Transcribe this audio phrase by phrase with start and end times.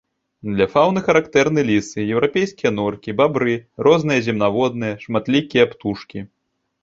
[0.51, 3.53] Для фаўны характэрны лісы, еўрапейскія норкі, бабры,
[3.87, 6.19] розныя земнаводныя, шматлікія птушкі.